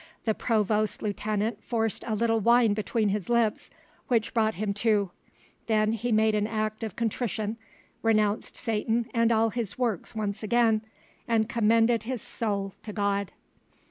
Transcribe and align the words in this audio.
The 0.23 0.33
provost's 0.33 1.03
lieutenant 1.03 1.63
forced 1.63 2.03
a 2.07 2.15
little 2.15 2.39
wine 2.39 2.73
between 2.73 3.09
his 3.09 3.29
lips, 3.29 3.69
which 4.07 4.33
brought 4.33 4.55
him 4.55 4.73
to; 4.81 5.11
then 5.67 5.93
he 5.93 6.11
made 6.11 6.33
an 6.33 6.47
act 6.47 6.81
of 6.81 6.95
contrition, 6.95 7.57
renounced 8.01 8.55
Satan 8.55 9.11
and 9.13 9.31
all 9.31 9.51
his 9.51 9.77
works 9.77 10.15
once 10.15 10.41
again, 10.41 10.81
and 11.27 11.47
commended 11.47 12.01
his 12.01 12.23
soul 12.23 12.73
to 12.81 12.91
God. 12.91 13.31